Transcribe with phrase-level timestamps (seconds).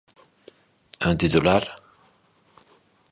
[1.01, 1.63] E un titular?